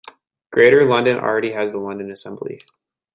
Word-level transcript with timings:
Greater 0.51 0.83
London 0.83 1.17
already 1.19 1.51
has 1.51 1.71
the 1.71 1.77
London 1.77 2.09
Assembly. 2.09 2.57